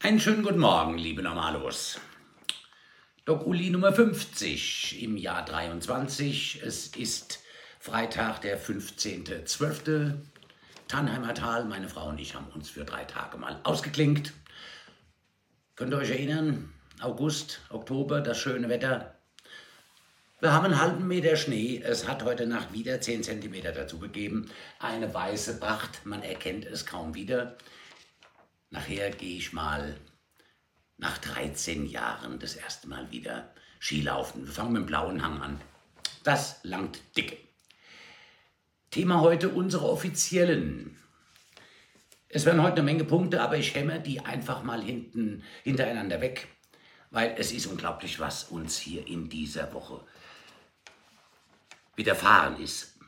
Einen 0.00 0.20
schönen 0.20 0.42
guten 0.42 0.58
Morgen, 0.58 0.98
liebe 0.98 1.22
Normalos. 1.22 1.98
Doc 3.24 3.46
Uli 3.46 3.70
Nummer 3.70 3.94
50 3.94 5.02
im 5.02 5.16
Jahr 5.16 5.46
23. 5.46 6.60
Es 6.62 6.88
ist 6.88 7.40
Freitag, 7.80 8.42
der 8.42 8.60
15.12. 8.60 10.18
Tannheimer 10.88 11.32
Tal. 11.32 11.64
Meine 11.64 11.88
Frau 11.88 12.10
und 12.10 12.20
ich 12.20 12.34
haben 12.34 12.48
uns 12.48 12.68
für 12.68 12.84
drei 12.84 13.04
Tage 13.04 13.38
mal 13.38 13.60
ausgeklinkt. 13.64 14.34
Könnt 15.74 15.94
ihr 15.94 15.98
euch 15.98 16.10
erinnern? 16.10 16.70
August, 17.00 17.62
Oktober, 17.70 18.20
das 18.20 18.38
schöne 18.38 18.68
Wetter. 18.68 19.21
Wir 20.42 20.52
haben 20.52 20.64
einen 20.64 20.80
halben 20.80 21.06
Meter 21.06 21.36
Schnee. 21.36 21.80
Es 21.84 22.08
hat 22.08 22.24
heute 22.24 22.48
Nacht 22.48 22.72
wieder 22.72 23.00
10 23.00 23.22
cm 23.22 23.62
dazu 23.62 24.00
gegeben. 24.00 24.50
Eine 24.80 25.14
weiße 25.14 25.60
Pracht, 25.60 26.04
man 26.04 26.20
erkennt 26.20 26.64
es 26.64 26.84
kaum 26.84 27.14
wieder. 27.14 27.56
Nachher 28.68 29.10
gehe 29.10 29.36
ich 29.36 29.52
mal 29.52 29.94
nach 30.98 31.16
13 31.18 31.86
Jahren 31.86 32.40
das 32.40 32.56
erste 32.56 32.88
Mal 32.88 33.12
wieder 33.12 33.54
Skilaufen. 33.78 34.44
Wir 34.44 34.52
fangen 34.52 34.72
mit 34.72 34.82
dem 34.82 34.86
blauen 34.86 35.22
Hang 35.22 35.40
an. 35.40 35.60
Das 36.24 36.58
langt 36.64 36.98
dicke. 37.16 37.36
Thema 38.90 39.20
heute 39.20 39.48
unsere 39.48 39.88
offiziellen. 39.88 40.98
Es 42.28 42.46
werden 42.46 42.64
heute 42.64 42.78
eine 42.78 42.82
Menge 42.82 43.04
Punkte, 43.04 43.42
aber 43.42 43.58
ich 43.58 43.76
hämmer 43.76 44.00
die 44.00 44.18
einfach 44.18 44.64
mal 44.64 44.82
hinten 44.82 45.44
hintereinander 45.62 46.20
weg, 46.20 46.48
weil 47.12 47.32
es 47.38 47.52
ist 47.52 47.66
unglaublich, 47.66 48.18
was 48.18 48.42
uns 48.42 48.76
hier 48.76 49.06
in 49.06 49.28
dieser 49.28 49.72
Woche 49.72 50.04
widerfahren 51.96 52.60
ist. 52.60 52.98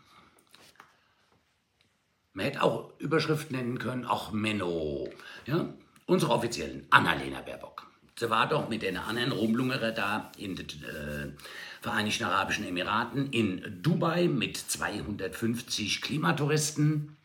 Man 2.33 2.47
hätte 2.47 2.63
auch 2.63 2.93
Überschriften 2.99 3.57
nennen 3.57 3.79
können, 3.79 4.05
auch 4.05 4.33
Menno. 4.33 5.09
Ja? 5.47 5.73
Unsere 6.07 6.33
offiziellen, 6.33 6.87
Annalena 6.91 7.41
Baerbock. 7.41 7.87
Sie 8.19 8.31
war 8.31 8.49
doch 8.49 8.69
mit 8.69 8.83
den 8.83 8.97
anderen 8.97 9.33
Rumlungerer 9.33 9.93
da 9.93 10.31
in 10.37 10.57
den 10.57 10.67
äh, 10.67 11.33
Vereinigten 11.81 12.25
Arabischen 12.25 12.67
Emiraten, 12.67 13.31
in 13.31 13.83
Dubai 13.83 14.29
mit 14.29 14.57
250 14.57 16.01
Klimatouristen. 16.01 17.17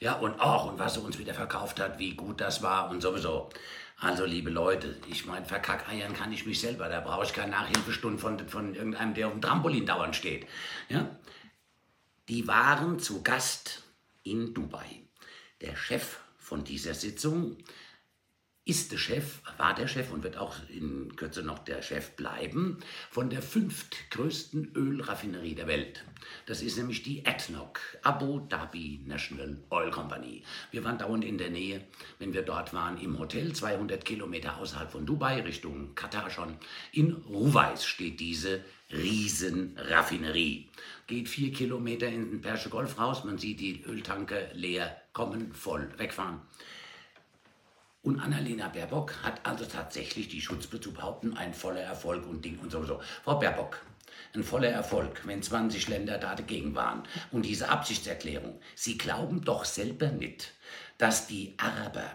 Ja, 0.00 0.14
und 0.14 0.40
auch, 0.40 0.64
und 0.64 0.78
was 0.78 0.94
sie 0.94 1.00
uns 1.00 1.18
wieder 1.18 1.34
verkauft 1.34 1.78
hat, 1.78 1.98
wie 1.98 2.14
gut 2.14 2.40
das 2.40 2.62
war 2.62 2.90
und 2.90 3.02
sowieso. 3.02 3.50
Also, 3.98 4.24
liebe 4.24 4.48
Leute, 4.48 4.96
ich 5.08 5.26
meine, 5.26 5.44
verkackeiern 5.44 6.14
kann 6.14 6.32
ich 6.32 6.46
mich 6.46 6.58
selber. 6.58 6.88
Da 6.88 7.00
brauche 7.00 7.24
ich 7.24 7.34
keine 7.34 7.50
Nachhilfestunden 7.50 8.18
von, 8.18 8.48
von 8.48 8.74
irgendeinem, 8.74 9.12
der 9.12 9.26
auf 9.26 9.34
dem 9.34 9.42
Trampolin 9.42 9.84
dauernd 9.84 10.16
steht. 10.16 10.46
Ja? 10.88 11.14
Die 12.30 12.48
waren 12.48 12.98
zu 12.98 13.22
Gast 13.22 13.82
in 14.22 14.54
Dubai. 14.54 15.02
Der 15.60 15.76
Chef 15.76 16.20
von 16.38 16.64
dieser 16.64 16.94
Sitzung 16.94 17.58
ist 18.64 18.92
der 18.92 18.98
Chef, 18.98 19.40
war 19.56 19.74
der 19.74 19.88
Chef 19.88 20.12
und 20.12 20.22
wird 20.22 20.36
auch 20.36 20.54
in 20.68 21.16
Kürze 21.16 21.42
noch 21.42 21.58
der 21.60 21.82
Chef 21.82 22.10
bleiben 22.10 22.78
von 23.10 23.30
der 23.30 23.42
fünftgrößten 23.42 24.72
Ölraffinerie 24.74 25.54
der 25.54 25.66
Welt. 25.66 26.04
Das 26.46 26.60
ist 26.60 26.76
nämlich 26.76 27.02
die 27.02 27.24
ADNOC, 27.26 27.80
Abu 28.02 28.40
Dhabi 28.40 29.00
National 29.06 29.56
Oil 29.70 29.90
Company. 29.90 30.42
Wir 30.70 30.84
waren 30.84 30.98
dauernd 30.98 31.24
in 31.24 31.38
der 31.38 31.50
Nähe, 31.50 31.84
wenn 32.18 32.34
wir 32.34 32.42
dort 32.42 32.74
waren, 32.74 33.00
im 33.00 33.18
Hotel, 33.18 33.52
200 33.52 34.04
Kilometer 34.04 34.58
außerhalb 34.58 34.90
von 34.92 35.06
Dubai, 35.06 35.40
Richtung 35.40 35.94
Katar 35.94 36.30
schon. 36.30 36.56
In 36.92 37.12
Ruwais 37.12 37.84
steht 37.84 38.20
diese 38.20 38.62
Riesenraffinerie. 38.92 40.68
Geht 41.06 41.28
vier 41.28 41.52
Kilometer 41.52 42.08
in 42.08 42.30
den 42.30 42.40
Persche 42.40 42.68
Golf 42.68 42.98
raus, 42.98 43.24
man 43.24 43.38
sieht 43.38 43.60
die 43.60 43.82
Öltanker 43.84 44.52
leer 44.52 45.00
kommen, 45.12 45.52
voll 45.54 45.92
wegfahren. 45.96 46.40
Und 48.02 48.18
Annalena 48.18 48.68
Baerbock 48.68 49.22
hat 49.22 49.44
also 49.46 49.66
tatsächlich 49.66 50.28
die 50.28 50.40
Schutzbe 50.40 50.80
zu 50.80 50.92
behaupten, 50.92 51.36
ein 51.36 51.52
voller 51.52 51.82
Erfolg 51.82 52.26
und 52.26 52.44
Ding 52.44 52.58
und 52.58 52.70
sowieso. 52.70 53.00
Frau 53.22 53.38
Baerbock, 53.38 53.82
ein 54.34 54.42
voller 54.42 54.70
Erfolg, 54.70 55.20
wenn 55.26 55.42
20 55.42 55.88
Länder 55.88 56.16
da 56.16 56.34
dagegen 56.34 56.74
waren. 56.74 57.02
Und 57.30 57.44
diese 57.44 57.68
Absichtserklärung, 57.68 58.60
Sie 58.74 58.96
glauben 58.96 59.42
doch 59.42 59.66
selber 59.66 60.08
nicht, 60.08 60.52
dass 60.96 61.26
die 61.26 61.54
Araber, 61.58 62.10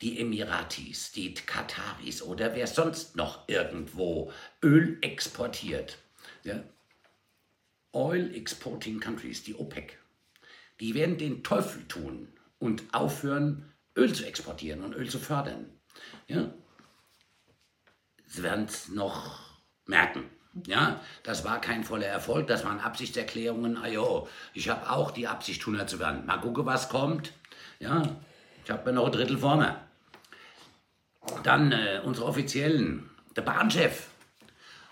die 0.00 0.18
Emiratis, 0.18 1.12
die 1.12 1.34
Kataris 1.34 2.22
oder 2.22 2.54
wer 2.56 2.66
sonst 2.66 3.14
noch 3.14 3.48
irgendwo 3.48 4.32
Öl 4.62 4.98
exportiert, 5.02 5.98
ja, 6.42 6.64
Oil 7.92 8.34
Exporting 8.34 8.98
Countries, 8.98 9.44
die 9.44 9.54
OPEC, 9.54 9.98
die 10.80 10.94
werden 10.94 11.18
den 11.18 11.44
Teufel 11.44 11.86
tun 11.86 12.28
und 12.58 12.82
aufhören, 12.92 13.71
Öl 13.96 14.12
zu 14.12 14.24
exportieren 14.24 14.82
und 14.82 14.94
Öl 14.94 15.08
zu 15.08 15.18
fördern. 15.18 15.70
Ja? 16.26 16.52
Sie 18.26 18.42
werden 18.42 18.64
es 18.64 18.88
noch 18.88 19.40
merken. 19.86 20.24
Ja, 20.66 21.00
das 21.22 21.44
war 21.44 21.60
kein 21.60 21.82
voller 21.82 22.06
Erfolg, 22.06 22.46
das 22.46 22.64
waren 22.64 22.80
Absichtserklärungen. 22.80 23.78
Ajo, 23.78 24.28
ich 24.52 24.68
habe 24.68 24.90
auch 24.90 25.10
die 25.10 25.26
Absicht, 25.26 25.62
100 25.62 25.88
zu 25.88 25.98
werden. 25.98 26.26
Mal 26.26 26.38
gucken, 26.38 26.66
was 26.66 26.90
kommt. 26.90 27.32
Ja, 27.78 28.16
ich 28.64 28.70
habe 28.70 28.90
mir 28.90 28.96
noch 28.96 29.06
ein 29.06 29.12
Drittel 29.12 29.38
vor 29.38 29.56
mir. 29.56 29.80
Dann 31.42 31.72
äh, 31.72 32.00
unsere 32.04 32.26
Offiziellen. 32.26 33.08
Der 33.34 33.42
Bahnchef 33.42 34.08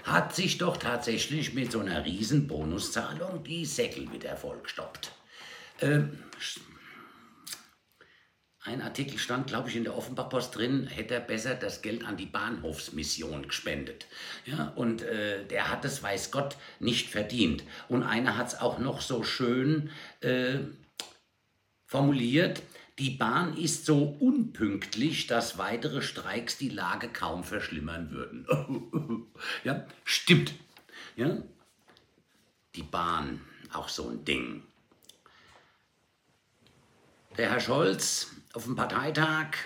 hat 0.05 0.35
sich 0.35 0.57
doch 0.57 0.79
tatsächlich 0.79 1.53
mit 1.53 1.73
so 1.73 1.81
einer 1.81 2.05
riesen 2.07 2.47
Bonuszahlung 2.47 3.45
die 3.45 3.67
Säckel 3.67 4.07
mit 4.07 4.25
Erfolg 4.25 4.65
gestoppt. 4.65 5.13
Ähm, 5.83 6.19
ein 8.63 8.83
Artikel 8.83 9.19
stand, 9.19 9.47
glaube 9.47 9.71
ich, 9.71 9.77
in 9.77 9.85
der 9.85 9.97
Offenbach-Post 9.97 10.55
drin, 10.55 10.87
hätte 10.87 11.15
er 11.15 11.21
besser 11.21 11.55
das 11.55 11.81
Geld 11.81 12.05
an 12.05 12.19
die 12.19 12.27
Bahnhofsmission 12.27 13.49
gespendet. 13.49 14.07
Ja, 14.45 14.69
und 14.77 15.01
äh, 15.01 15.47
der 15.47 15.71
hat 15.71 15.85
es, 15.87 16.03
weiß 16.03 16.31
Gott, 16.31 16.57
nicht 16.79 17.09
verdient. 17.09 17.65
Und 17.89 18.03
einer 18.03 18.37
hat 18.37 18.49
es 18.49 18.61
auch 18.61 18.79
noch 18.79 19.01
so 19.01 19.23
schön 19.23 19.91
äh, 20.21 20.59
formuliert, 21.87 22.63
die 22.99 23.11
Bahn 23.11 23.57
ist 23.57 23.87
so 23.87 24.05
unpünktlich, 24.21 25.27
dass 25.27 25.57
weitere 25.57 26.03
Streiks 26.03 26.59
die 26.59 26.69
Lage 26.69 27.09
kaum 27.09 27.45
verschlimmern 27.45 28.11
würden. 28.11 29.27
ja, 29.65 29.87
stimmt. 30.05 30.53
Ja? 31.17 31.43
Die 32.75 32.83
Bahn, 32.83 33.41
auch 33.73 33.89
so 33.89 34.11
ein 34.11 34.23
Ding. 34.27 34.65
Der 37.39 37.53
Herr 37.53 37.61
Scholz 37.61 38.33
auf 38.53 38.65
dem 38.65 38.77
Parteitag 38.77 39.57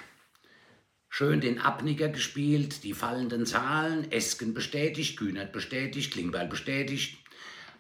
schön 1.08 1.40
den 1.40 1.60
Abnicker 1.60 2.08
gespielt, 2.08 2.84
die 2.84 2.92
fallenden 2.92 3.46
Zahlen, 3.46 4.10
Esken 4.10 4.52
bestätigt, 4.52 5.18
Kühnert 5.18 5.52
bestätigt, 5.52 6.12
Klingbeil 6.12 6.48
bestätigt. 6.48 7.18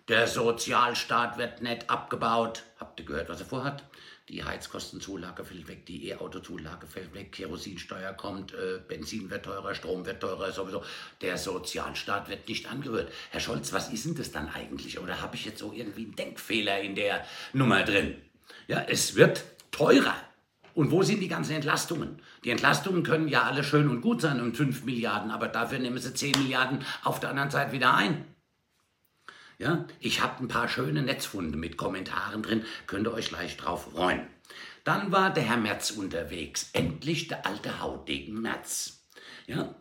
Der 0.08 0.28
Sozialstaat 0.28 1.38
wird 1.38 1.62
nicht 1.62 1.90
abgebaut. 1.90 2.62
Habt 2.78 3.00
ihr 3.00 3.06
gehört, 3.06 3.28
was 3.28 3.40
er 3.40 3.46
vorhat? 3.46 3.82
Die 4.30 4.42
Heizkostenzulage 4.42 5.44
fällt 5.44 5.68
weg, 5.68 5.84
die 5.84 6.08
E-Auto-Zulage 6.08 6.86
fällt 6.86 7.12
weg, 7.12 7.32
Kerosinsteuer 7.32 8.14
kommt, 8.14 8.54
äh, 8.54 8.80
Benzin 8.88 9.28
wird 9.28 9.44
teurer, 9.44 9.74
Strom 9.74 10.06
wird 10.06 10.20
teurer, 10.20 10.50
sowieso. 10.50 10.82
Der 11.20 11.36
Sozialstaat 11.36 12.30
wird 12.30 12.48
nicht 12.48 12.70
angerührt. 12.70 13.12
Herr 13.30 13.40
Scholz, 13.40 13.74
was 13.74 13.92
ist 13.92 14.06
denn 14.06 14.14
das 14.14 14.32
dann 14.32 14.48
eigentlich? 14.48 14.98
Oder 14.98 15.20
habe 15.20 15.36
ich 15.36 15.44
jetzt 15.44 15.58
so 15.58 15.72
irgendwie 15.74 16.04
einen 16.04 16.16
Denkfehler 16.16 16.80
in 16.80 16.94
der 16.94 17.26
Nummer 17.52 17.82
drin? 17.82 18.16
Ja, 18.66 18.80
es 18.88 19.14
wird 19.14 19.44
teurer. 19.70 20.16
Und 20.74 20.90
wo 20.90 21.02
sind 21.02 21.20
die 21.20 21.28
ganzen 21.28 21.54
Entlastungen? 21.54 22.20
Die 22.42 22.50
Entlastungen 22.50 23.04
können 23.04 23.28
ja 23.28 23.42
alle 23.42 23.62
schön 23.62 23.88
und 23.88 24.00
gut 24.00 24.20
sein 24.20 24.40
um 24.40 24.54
5 24.54 24.84
Milliarden, 24.84 25.30
aber 25.30 25.48
dafür 25.48 25.78
nehmen 25.78 25.98
sie 25.98 26.12
10 26.12 26.32
Milliarden 26.42 26.84
auf 27.04 27.20
der 27.20 27.30
anderen 27.30 27.50
Seite 27.50 27.72
wieder 27.72 27.94
ein. 27.94 28.24
Ja, 29.58 29.86
ich 30.00 30.20
habe 30.20 30.42
ein 30.42 30.48
paar 30.48 30.68
schöne 30.68 31.02
Netzfunde 31.02 31.56
mit 31.56 31.76
Kommentaren 31.76 32.42
drin, 32.42 32.64
könnt 32.88 33.06
ihr 33.06 33.14
euch 33.14 33.28
gleich 33.28 33.56
drauf 33.56 33.92
freuen. 33.92 34.26
Dann 34.82 35.12
war 35.12 35.32
der 35.32 35.44
Herr 35.44 35.56
Merz 35.56 35.92
unterwegs, 35.92 36.70
endlich 36.72 37.28
der 37.28 37.46
alte 37.46 37.80
Hautdegen 37.80 38.42
Merz. 38.42 39.04
Ja, 39.46 39.74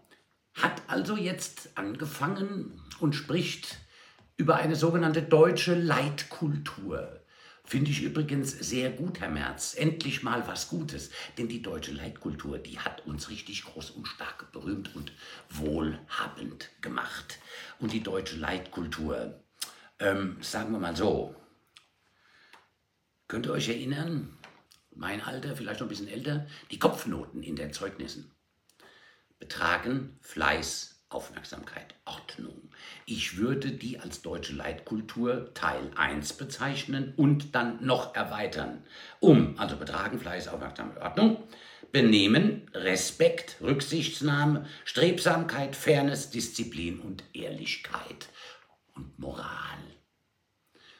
hat 0.53 0.83
also 0.87 1.17
jetzt 1.17 1.71
angefangen 1.75 2.79
und 2.99 3.15
spricht 3.15 3.79
über 4.37 4.55
eine 4.55 4.75
sogenannte 4.75 5.23
deutsche 5.23 5.73
Leitkultur. 5.73 7.22
Finde 7.73 7.89
ich 7.89 8.03
übrigens 8.03 8.51
sehr 8.51 8.91
gut, 8.91 9.19
Herr 9.19 9.31
Merz. 9.31 9.73
Endlich 9.73 10.21
mal 10.21 10.47
was 10.47 10.69
Gutes. 10.69 11.09
Denn 11.39 11.47
die 11.47 11.63
deutsche 11.63 11.91
Leitkultur, 11.91 12.59
die 12.59 12.77
hat 12.77 13.03
uns 13.07 13.31
richtig 13.31 13.63
groß 13.63 13.89
und 13.89 14.07
stark 14.07 14.51
berühmt 14.51 14.95
und 14.95 15.11
wohlhabend 15.49 16.69
gemacht. 16.81 17.39
Und 17.79 17.91
die 17.91 18.03
deutsche 18.03 18.35
Leitkultur, 18.35 19.41
ähm, 19.97 20.37
sagen 20.39 20.71
wir 20.71 20.77
mal 20.77 20.95
so, 20.95 21.35
könnt 23.27 23.47
ihr 23.47 23.53
euch 23.53 23.69
erinnern, 23.69 24.37
mein 24.93 25.21
Alter, 25.21 25.55
vielleicht 25.55 25.79
noch 25.79 25.87
ein 25.87 25.89
bisschen 25.89 26.09
älter, 26.09 26.45
die 26.69 26.77
Kopfnoten 26.77 27.41
in 27.41 27.55
den 27.55 27.73
Zeugnissen 27.73 28.29
betragen 29.39 30.19
Fleiß, 30.21 30.92
Aufmerksamkeit, 31.13 31.95
Ordnung. 32.05 32.69
Ich 33.05 33.37
würde 33.37 33.71
die 33.71 33.99
als 33.99 34.21
deutsche 34.21 34.53
Leitkultur 34.53 35.53
Teil 35.53 35.91
1 35.95 36.33
bezeichnen 36.33 37.13
und 37.15 37.55
dann 37.55 37.85
noch 37.85 38.15
erweitern. 38.15 38.83
Um, 39.19 39.57
also 39.57 39.77
Betragen, 39.77 40.19
Fleiß, 40.19 40.47
Aufmerksamkeit, 40.47 41.01
Ordnung, 41.01 41.43
Benehmen, 41.91 42.69
Respekt, 42.73 43.57
Rücksichtsnahme, 43.61 44.65
Strebsamkeit, 44.85 45.75
Fairness, 45.75 46.31
Disziplin 46.31 46.99
und 46.99 47.23
Ehrlichkeit 47.33 48.29
und 48.95 49.19
Moral. 49.19 49.77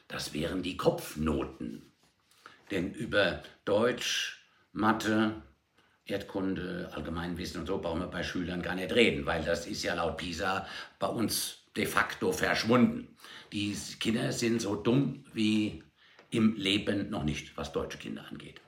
Das 0.06 0.32
wären 0.32 0.62
die 0.62 0.76
Kopfnoten. 0.76 1.90
Denn 2.70 2.92
über 2.92 3.42
Deutsch, 3.64 4.46
Mathe, 4.72 5.42
Erdkunde, 6.06 6.90
Allgemeinwissen 6.92 7.60
und 7.60 7.66
so 7.66 7.78
brauchen 7.78 8.00
wir 8.00 8.08
bei 8.08 8.22
Schülern 8.22 8.62
gar 8.62 8.74
nicht 8.74 8.94
reden, 8.94 9.24
weil 9.24 9.42
das 9.42 9.66
ist 9.66 9.82
ja 9.82 9.94
laut 9.94 10.18
PISA 10.18 10.66
bei 10.98 11.06
uns 11.06 11.64
de 11.76 11.86
facto 11.86 12.32
verschwunden. 12.32 13.16
Die 13.52 13.76
Kinder 13.98 14.32
sind 14.32 14.60
so 14.60 14.76
dumm 14.76 15.24
wie 15.32 15.82
im 16.30 16.56
Leben 16.56 17.10
noch 17.10 17.24
nicht, 17.24 17.56
was 17.56 17.72
deutsche 17.72 17.98
Kinder 17.98 18.24
angeht. 18.28 18.60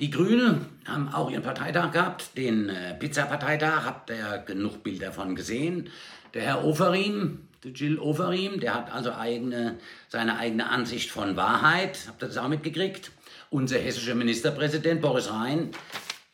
Die 0.00 0.10
Grünen 0.10 0.66
haben 0.86 1.08
auch 1.08 1.30
ihren 1.30 1.42
Parteitag 1.42 1.92
gehabt, 1.92 2.36
den 2.36 2.68
äh, 2.68 2.94
Pizza-Parteitag, 2.94 3.84
habt 3.84 4.10
ihr 4.10 4.42
genug 4.44 4.82
Bilder 4.82 5.12
von 5.12 5.36
gesehen. 5.36 5.88
Der 6.34 6.42
Herr 6.42 6.64
Oferim, 6.64 7.48
der 7.62 7.70
Jill 7.70 7.98
Oferim, 7.98 8.58
der 8.58 8.74
hat 8.74 8.92
also 8.92 9.12
eigene, 9.12 9.78
seine 10.08 10.36
eigene 10.36 10.68
Ansicht 10.68 11.10
von 11.10 11.36
Wahrheit, 11.36 12.06
habt 12.08 12.22
ihr 12.22 12.26
das 12.26 12.36
auch 12.38 12.48
mitgekriegt? 12.48 13.12
Unser 13.54 13.78
hessischer 13.78 14.16
Ministerpräsident 14.16 15.00
Boris 15.00 15.30
Rhein, 15.30 15.70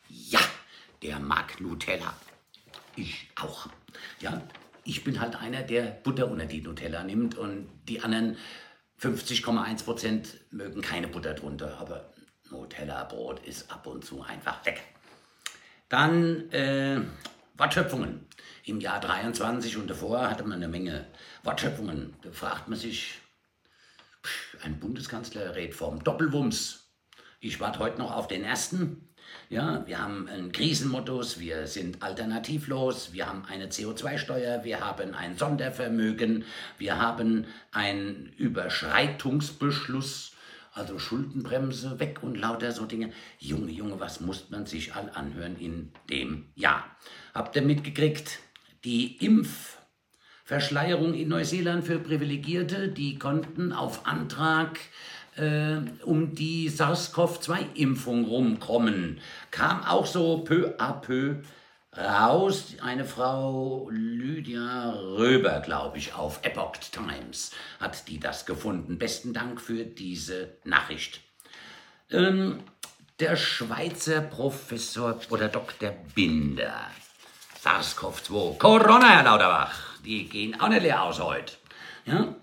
ja, 0.09 0.39
der 1.03 1.19
mag 1.19 1.61
Nutella. 1.61 2.17
Ich 2.95 3.29
auch. 3.39 3.69
Ja, 4.21 4.41
ich 4.85 5.03
bin 5.03 5.21
halt 5.21 5.35
einer, 5.35 5.61
der 5.61 5.83
Butter 5.83 6.31
unter 6.31 6.47
die 6.47 6.61
Nutella 6.61 7.03
nimmt 7.03 7.37
und 7.37 7.69
die 7.87 8.01
anderen 8.01 8.37
50,1 8.99 9.83
Prozent 9.83 10.39
mögen 10.49 10.81
keine 10.81 11.07
Butter 11.07 11.35
drunter, 11.35 11.77
aber 11.77 12.11
Nutella-Brot 12.49 13.45
ist 13.45 13.71
ab 13.71 13.85
und 13.85 14.03
zu 14.03 14.23
einfach 14.23 14.65
weg. 14.65 14.81
Dann 15.89 16.49
äh, 16.49 17.01
Wortschöpfungen. 17.55 18.25
Im 18.65 18.81
Jahr 18.81 18.99
23 18.99 19.77
und 19.77 19.91
davor 19.91 20.27
hatte 20.27 20.43
man 20.43 20.53
eine 20.53 20.67
Menge 20.67 21.05
Wortschöpfungen. 21.43 22.15
Da 22.23 22.31
fragt 22.31 22.67
man 22.67 22.79
sich, 22.79 23.19
ein 24.63 24.79
Bundeskanzler 24.79 25.53
redet 25.53 25.75
vom 25.75 26.03
Doppelwumms. 26.03 26.81
Ich 27.43 27.59
warte 27.59 27.79
heute 27.79 27.97
noch 27.97 28.15
auf 28.15 28.27
den 28.27 28.43
ersten. 28.43 29.09
Ja, 29.49 29.83
wir 29.87 29.97
haben 29.97 30.27
einen 30.27 30.51
Krisenmodus, 30.51 31.39
wir 31.39 31.65
sind 31.65 32.03
alternativlos, 32.03 33.13
wir 33.13 33.25
haben 33.27 33.45
eine 33.49 33.69
CO2-Steuer, 33.69 34.63
wir 34.63 34.79
haben 34.81 35.15
ein 35.15 35.35
Sondervermögen, 35.35 36.45
wir 36.77 36.99
haben 36.99 37.47
einen 37.71 38.31
Überschreitungsbeschluss, 38.37 40.33
also 40.73 40.99
Schuldenbremse 40.99 41.99
weg 41.99 42.19
und 42.21 42.35
lauter 42.35 42.73
so 42.73 42.85
Dinge. 42.85 43.11
Junge, 43.39 43.71
Junge, 43.71 43.99
was 43.99 44.21
muss 44.21 44.51
man 44.51 44.67
sich 44.67 44.93
all 44.93 45.09
anhören 45.09 45.57
in 45.59 45.91
dem 46.11 46.51
Jahr? 46.53 46.95
Habt 47.33 47.55
ihr 47.55 47.63
mitgekriegt, 47.63 48.37
die 48.83 49.17
Impfverschleierung 49.25 51.15
in 51.15 51.29
Neuseeland 51.29 51.85
für 51.85 51.97
Privilegierte, 51.97 52.89
die 52.89 53.17
konnten 53.17 53.73
auf 53.73 54.05
Antrag 54.05 54.79
äh, 55.35 55.77
um 56.03 56.35
die 56.35 56.69
SARS-CoV-2-Impfung 56.69 58.25
rumkommen. 58.25 59.19
Kam 59.51 59.83
auch 59.83 60.05
so 60.05 60.39
peu 60.39 60.75
à 60.77 60.93
peu 60.93 61.41
raus. 61.97 62.75
Eine 62.81 63.05
Frau, 63.05 63.89
Lydia 63.91 64.91
Röber, 64.91 65.59
glaube 65.61 65.97
ich, 65.97 66.13
auf 66.13 66.39
Epoch 66.43 66.77
Times 66.91 67.51
hat 67.79 68.07
die 68.07 68.19
das 68.19 68.45
gefunden. 68.45 68.97
Besten 68.97 69.33
Dank 69.33 69.61
für 69.61 69.85
diese 69.85 70.57
Nachricht. 70.63 71.21
Ähm, 72.09 72.63
der 73.19 73.35
Schweizer 73.35 74.21
Professor 74.21 75.19
oder 75.29 75.47
Dr. 75.47 75.91
Binder, 76.15 76.87
SARS-CoV-2, 77.63 78.57
Corona, 78.57 79.09
Herr 79.09 79.23
Lauterbach, 79.23 79.99
die 80.03 80.27
gehen 80.27 80.59
auch 80.59 80.69
nicht 80.69 80.81
leer 80.81 81.03
aus 81.03 81.19
heute. 81.19 81.53
Ja? 82.05 82.35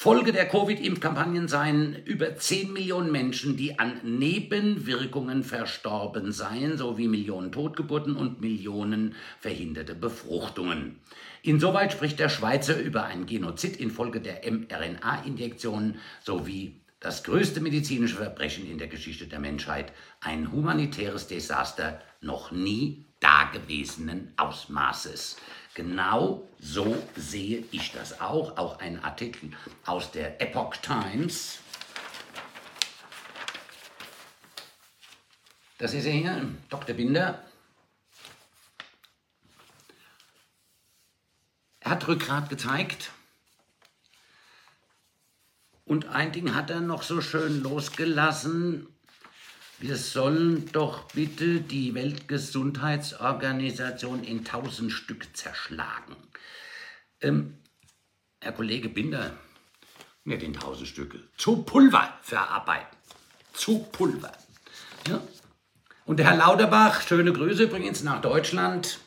Folge 0.00 0.30
der 0.30 0.46
Covid-Impfkampagnen 0.46 1.48
seien 1.48 2.04
über 2.04 2.36
10 2.36 2.72
Millionen 2.72 3.10
Menschen, 3.10 3.56
die 3.56 3.80
an 3.80 3.98
Nebenwirkungen 4.04 5.42
verstorben 5.42 6.30
seien, 6.30 6.78
sowie 6.78 7.08
Millionen 7.08 7.50
Totgeburten 7.50 8.14
und 8.14 8.40
Millionen 8.40 9.16
verhinderte 9.40 9.96
Befruchtungen. 9.96 11.00
Insoweit 11.42 11.90
spricht 11.90 12.20
der 12.20 12.28
Schweizer 12.28 12.78
über 12.78 13.06
ein 13.06 13.26
Genozid 13.26 13.76
infolge 13.78 14.20
der 14.20 14.42
mRNA-Injektionen 14.48 15.98
sowie 16.22 16.76
das 17.00 17.24
größte 17.24 17.60
medizinische 17.60 18.18
Verbrechen 18.18 18.70
in 18.70 18.78
der 18.78 18.86
Geschichte 18.86 19.26
der 19.26 19.40
Menschheit, 19.40 19.92
ein 20.20 20.52
humanitäres 20.52 21.26
Desaster 21.26 22.00
noch 22.20 22.52
nie 22.52 23.04
dagewesenen 23.18 24.32
Ausmaßes. 24.36 25.38
Genau 25.78 26.44
so 26.58 27.00
sehe 27.14 27.64
ich 27.70 27.92
das 27.92 28.20
auch. 28.20 28.56
Auch 28.56 28.80
ein 28.80 29.04
Artikel 29.04 29.52
aus 29.86 30.10
der 30.10 30.42
Epoch 30.42 30.74
Times. 30.78 31.60
Das 35.78 35.94
ist 35.94 36.04
er 36.04 36.10
hier, 36.10 36.50
Dr. 36.68 36.96
Binder. 36.96 37.44
Er 41.78 41.90
hat 41.92 42.08
Rückgrat 42.08 42.48
gezeigt. 42.48 43.12
Und 45.84 46.08
ein 46.08 46.32
Ding 46.32 46.56
hat 46.56 46.70
er 46.70 46.80
noch 46.80 47.04
so 47.04 47.20
schön 47.20 47.62
losgelassen. 47.62 48.88
Wir 49.80 49.96
sollen 49.96 50.68
doch 50.72 51.04
bitte 51.12 51.60
die 51.60 51.94
Weltgesundheitsorganisation 51.94 54.24
in 54.24 54.44
tausend 54.44 54.90
Stück 54.90 55.36
zerschlagen. 55.36 56.16
Ähm, 57.20 57.58
Herr 58.40 58.50
Kollege 58.50 58.88
Binder, 58.88 59.38
nicht 60.24 60.42
in 60.42 60.52
tausend 60.52 60.88
Stücke, 60.88 61.22
zu 61.36 61.62
Pulver 61.62 62.18
verarbeiten. 62.22 62.98
Zu 63.52 63.84
Pulver. 63.92 64.32
Ja? 65.06 65.22
Und 66.06 66.16
der 66.16 66.26
Herr 66.26 66.38
Lauterbach, 66.38 67.02
schöne 67.02 67.32
Grüße 67.32 67.62
übrigens 67.64 68.02
nach 68.02 68.20
Deutschland. 68.20 68.98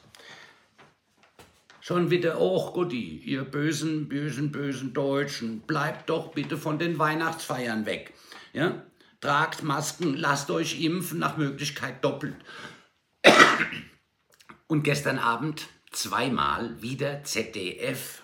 Schon 1.81 2.11
wieder, 2.11 2.39
oh 2.39 2.71
Gotti, 2.71 3.17
ihr 3.25 3.43
bösen, 3.43 4.07
bösen, 4.07 4.53
bösen 4.53 4.93
Deutschen, 4.93 5.59
bleibt 5.61 6.09
doch 6.09 6.31
bitte 6.31 6.57
von 6.57 6.79
den 6.79 6.97
Weihnachtsfeiern 6.97 7.85
weg. 7.85 8.13
Ja? 8.53 8.85
Tragt 9.21 9.63
Masken, 9.63 10.17
lasst 10.17 10.51
euch 10.51 10.81
impfen, 10.81 11.19
nach 11.19 11.37
Möglichkeit 11.37 12.03
doppelt. 12.03 12.35
Und 14.67 14.83
gestern 14.83 15.19
Abend 15.19 15.67
zweimal 15.91 16.81
wieder 16.81 17.23
ZDF 17.23 18.23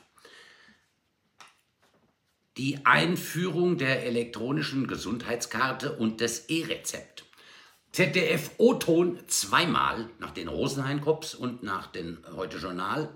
die 2.57 2.85
Einführung 2.85 3.77
der 3.77 4.05
elektronischen 4.05 4.87
Gesundheitskarte 4.87 5.93
und 5.93 6.21
des 6.21 6.49
E-Rezept. 6.49 7.25
ZDF 7.91 8.51
O-Ton 8.57 9.19
zweimal 9.27 10.09
nach 10.19 10.31
den 10.31 10.47
Rosenheim-Cops 10.47 11.35
und 11.35 11.63
nach 11.63 11.87
den 11.87 12.17
Heute 12.35 12.57
Journal. 12.57 13.15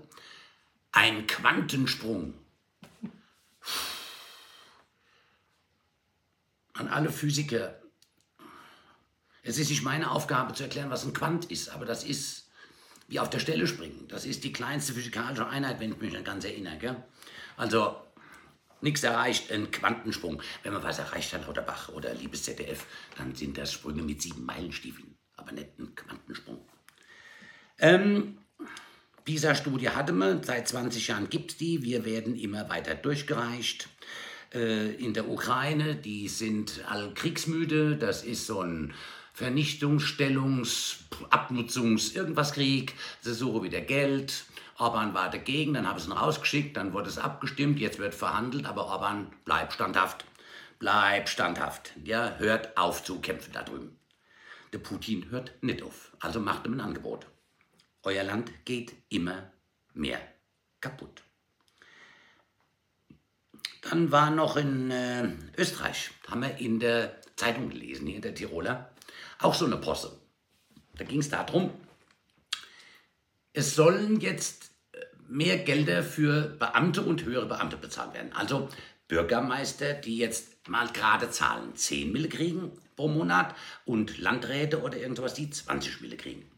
Ein 0.92 1.26
Quantensprung 1.26 2.34
an 6.74 6.88
alle 6.88 7.10
Physiker. 7.10 7.80
Es 9.42 9.58
ist 9.58 9.70
nicht 9.70 9.82
meine 9.82 10.10
Aufgabe 10.10 10.54
zu 10.54 10.62
erklären, 10.62 10.90
was 10.90 11.04
ein 11.04 11.12
Quant 11.12 11.50
ist, 11.50 11.70
aber 11.70 11.84
das 11.84 12.04
ist 12.04 12.50
wie 13.08 13.20
auf 13.20 13.30
der 13.30 13.40
Stelle 13.40 13.66
springen. 13.66 14.06
Das 14.08 14.24
ist 14.24 14.44
die 14.44 14.52
kleinste 14.52 14.94
physikalische 14.94 15.46
Einheit, 15.46 15.80
wenn 15.80 15.92
ich 15.92 15.98
mich 15.98 16.16
an 16.16 16.24
ganz 16.24 16.44
erinnere. 16.44 16.78
Gell? 16.78 16.96
Also 17.56 17.96
nichts 18.80 19.02
erreicht, 19.02 19.50
ein 19.50 19.70
Quantensprung. 19.70 20.42
Wenn 20.62 20.72
man 20.72 20.82
was 20.82 20.98
erreicht 20.98 21.32
hat, 21.32 21.46
Lauterbach 21.46 21.88
oder 21.90 22.14
liebes 22.14 22.44
ZDF, 22.44 22.86
dann 23.16 23.34
sind 23.34 23.58
das 23.58 23.72
Sprünge 23.72 24.02
mit 24.02 24.22
sieben 24.22 24.44
Meilenstiefeln, 24.44 25.16
aber 25.36 25.52
nicht 25.52 25.78
ein 25.78 25.94
Quantensprung. 25.94 26.66
Ähm, 27.78 28.38
PISA-Studie 29.24 29.90
hatte 29.90 30.12
man, 30.12 30.42
seit 30.42 30.68
20 30.68 31.08
Jahren 31.08 31.28
gibt 31.28 31.52
es 31.52 31.56
die, 31.56 31.82
wir 31.82 32.04
werden 32.04 32.36
immer 32.36 32.68
weiter 32.68 32.94
durchgereicht 32.94 33.88
äh, 34.54 34.94
in 34.94 35.14
der 35.14 35.28
Ukraine, 35.28 35.94
die 35.94 36.28
sind 36.28 36.80
all 36.88 37.12
kriegsmüde. 37.14 37.96
Das 37.96 38.24
ist 38.24 38.46
so 38.46 38.60
ein 38.60 38.94
Vernichtungsstellungs-, 39.34 40.98
Abnutzungs-, 41.30 42.14
irgendwas 42.14 42.52
Krieg. 42.52 42.94
Sie 43.20 43.34
suchen 43.34 43.62
wieder 43.62 43.80
Geld. 43.80 44.44
Orban 44.78 45.14
war 45.14 45.30
dagegen, 45.30 45.74
dann 45.74 45.88
haben 45.88 45.98
sie 45.98 46.08
ihn 46.08 46.12
rausgeschickt, 46.12 46.76
dann 46.76 46.92
wurde 46.92 47.08
es 47.08 47.18
abgestimmt, 47.18 47.78
jetzt 47.78 47.98
wird 47.98 48.14
verhandelt, 48.14 48.66
aber 48.66 48.86
Orban 48.86 49.30
bleibt 49.44 49.74
standhaft. 49.74 50.24
Bleibt 50.78 51.28
standhaft. 51.28 51.92
Ja, 52.04 52.34
hört 52.38 52.76
auf 52.76 53.04
zu 53.04 53.20
kämpfen 53.20 53.52
da 53.52 53.62
drüben. 53.62 53.96
Der 54.72 54.78
Putin 54.78 55.30
hört 55.30 55.52
nicht 55.62 55.82
auf, 55.82 56.12
also 56.18 56.40
macht 56.40 56.66
ihm 56.66 56.72
ein 56.74 56.80
Angebot. 56.80 57.26
euer 58.02 58.24
Land 58.24 58.50
geht 58.64 58.92
immer 59.08 59.52
mehr 59.94 60.20
kaputt. 60.80 61.22
Dann 63.82 64.12
war 64.12 64.30
noch 64.30 64.56
in 64.56 64.90
äh, 64.90 65.28
Österreich, 65.58 66.10
haben 66.28 66.42
wir 66.42 66.56
in 66.58 66.78
der 66.78 67.20
Zeitung 67.36 67.68
gelesen, 67.68 68.06
hier 68.06 68.16
in 68.16 68.22
der 68.22 68.34
Tiroler, 68.34 68.90
auch 69.40 69.54
so 69.54 69.66
eine 69.66 69.76
Posse. 69.76 70.18
Da 70.94 71.04
ging 71.04 71.20
es 71.20 71.28
darum, 71.28 71.70
es 73.52 73.74
sollen 73.74 74.20
jetzt 74.20 74.70
äh, 74.92 74.98
mehr 75.28 75.58
Gelder 75.58 76.02
für 76.04 76.42
Beamte 76.58 77.02
und 77.02 77.24
höhere 77.24 77.46
Beamte 77.46 77.76
bezahlt 77.76 78.14
werden. 78.14 78.32
Also 78.32 78.68
Bürgermeister, 79.08 79.94
die 79.94 80.16
jetzt 80.16 80.68
mal 80.68 80.88
gerade 80.88 81.30
zahlen, 81.30 81.74
10 81.74 82.12
Mille 82.12 82.28
kriegen 82.28 82.72
pro 82.94 83.08
Monat 83.08 83.54
und 83.84 84.18
Landräte 84.18 84.80
oder 84.82 84.96
irgendwas, 84.96 85.34
die 85.34 85.50
20 85.50 86.00
Mille 86.02 86.16
kriegen. 86.16 86.48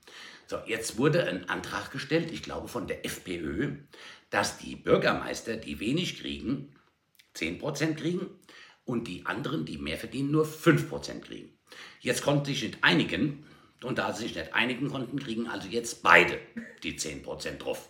So, 0.47 0.59
jetzt 0.67 0.99
wurde 0.99 1.27
ein 1.27 1.49
Antrag 1.49 1.91
gestellt, 1.91 2.31
ich 2.31 2.43
glaube 2.43 2.69
von 2.69 2.87
der 2.87 3.07
FPÖ, 3.07 3.77
dass 4.29 4.59
die 4.59 4.77
Bürgermeister, 4.77 5.57
die 5.57 5.81
wenig 5.81 6.21
kriegen, 6.21 6.75
10% 7.37 7.95
kriegen 7.95 8.27
und 8.85 9.09
die 9.09 9.27
anderen, 9.27 9.65
die 9.65 9.79
mehr 9.79 9.99
verdienen, 9.99 10.31
nur 10.31 10.47
5% 10.47 11.21
kriegen. 11.21 11.51
Jetzt 12.01 12.23
konnten 12.23 12.45
sich 12.47 12.63
nicht 12.63 12.79
einigen 12.83 13.47
und 13.83 13.99
da 13.99 14.13
sie 14.13 14.25
sich 14.25 14.37
nicht 14.37 14.55
einigen 14.55 14.91
konnten, 14.91 15.19
kriegen 15.19 15.49
also 15.49 15.69
jetzt 15.69 16.03
beide 16.03 16.39
die 16.83 16.99
10% 16.99 17.59
drauf. 17.59 17.89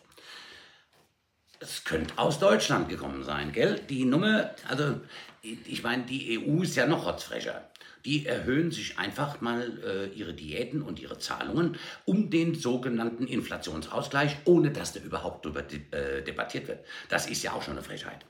Es 1.60 1.84
könnte 1.84 2.18
aus 2.18 2.38
Deutschland 2.38 2.88
gekommen 2.88 3.24
sein, 3.24 3.52
gell? 3.52 3.80
Die 3.88 4.04
Nummer, 4.04 4.54
also 4.68 5.00
ich 5.42 5.82
meine, 5.82 6.04
die 6.04 6.38
EU 6.38 6.62
ist 6.62 6.76
ja 6.76 6.86
noch 6.86 7.06
rotzfrecher. 7.06 7.70
Die 8.04 8.26
erhöhen 8.26 8.70
sich 8.70 8.98
einfach 8.98 9.40
mal 9.40 9.80
äh, 9.82 10.06
ihre 10.14 10.34
Diäten 10.34 10.82
und 10.82 11.00
ihre 11.00 11.18
Zahlungen 11.18 11.78
um 12.04 12.28
den 12.28 12.54
sogenannten 12.54 13.26
Inflationsausgleich, 13.26 14.36
ohne 14.44 14.70
dass 14.72 14.92
da 14.92 15.00
überhaupt 15.00 15.46
darüber 15.46 15.62
de 15.62 15.80
äh, 15.90 16.22
debattiert 16.22 16.68
wird. 16.68 16.84
Das 17.08 17.26
ist 17.26 17.42
ja 17.42 17.52
auch 17.52 17.62
schon 17.62 17.74
eine 17.74 17.82
Frechheit. 17.82 18.26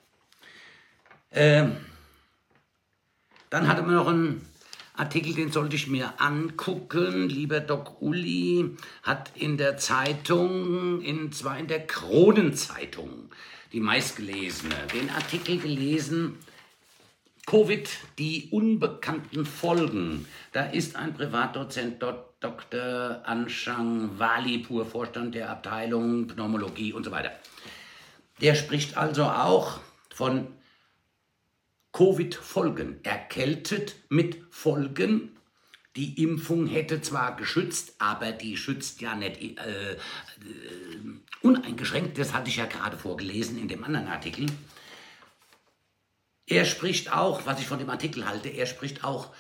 Ähm, 1.35 1.76
dann 3.50 3.69
hatte 3.69 3.83
man 3.83 3.95
noch 3.95 4.07
einen 4.07 4.47
Artikel, 4.95 5.35
den 5.35 5.50
sollte 5.50 5.75
ich 5.75 5.88
mir 5.88 6.21
angucken. 6.21 7.29
Lieber 7.29 7.61
Doc 7.61 8.00
Uli 8.00 8.76
hat 9.03 9.33
in 9.35 9.57
der 9.57 9.76
Zeitung, 9.76 11.00
in, 11.00 11.33
zwar 11.33 11.59
in 11.59 11.67
der 11.67 11.87
Kronenzeitung, 11.87 13.31
die 13.73 13.81
meistgelesene, 13.81 14.75
den 14.93 15.11
Artikel 15.11 15.59
gelesen, 15.59 16.38
Covid, 17.47 17.91
die 18.19 18.49
unbekannten 18.53 19.45
Folgen. 19.45 20.26
Da 20.53 20.64
ist 20.64 20.97
ein 20.97 21.14
Privatdozent 21.14 22.03
Dr. 22.03 23.23
Anshang 23.25 24.19
Walipur, 24.19 24.87
Vorstand 24.87 25.35
der 25.35 25.50
Abteilung 25.50 26.29
Pneumologie 26.29 26.93
und 26.93 27.05
so 27.05 27.11
weiter. 27.11 27.33
Der 28.41 28.55
spricht 28.55 28.97
also 28.97 29.25
auch 29.25 29.81
von 30.14 30.47
Covid-Folgen, 31.95 33.05
erkältet 33.05 33.95
mit 34.09 34.43
Folgen. 34.51 35.37
Die 35.95 36.21
Impfung 36.21 36.67
hätte 36.67 37.01
zwar 37.01 37.37
geschützt, 37.37 37.95
aber 38.01 38.33
die 38.33 38.57
schützt 38.57 39.01
ja 39.01 39.15
nicht 39.15 39.41
äh, 39.41 39.93
äh, 39.93 39.97
uneingeschränkt. 41.41 42.19
Das 42.19 42.35
hatte 42.35 42.51
ich 42.51 42.57
ja 42.57 42.67
gerade 42.67 42.99
vorgelesen 42.99 43.59
in 43.59 43.69
dem 43.69 43.85
anderen 43.85 44.09
Artikel. 44.09 44.47
Er 46.47 46.65
spricht 46.65 47.13
auch, 47.13 47.47
was 47.47 47.61
ich 47.61 47.69
von 47.69 47.79
dem 47.79 47.91
Artikel 47.91 48.27
halte, 48.27 48.49
er 48.49 48.67
spricht 48.67 49.05
auch 49.05 49.33